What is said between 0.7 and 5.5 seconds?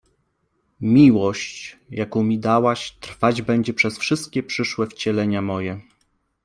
Miłość, jaką mi dałaś, trwać będzie przez wszystkie przyszłe wcielenia